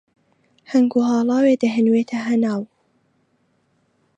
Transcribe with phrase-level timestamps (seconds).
[0.71, 2.61] هەنگ و هاڵاوێ دەهەنوێتە هەناو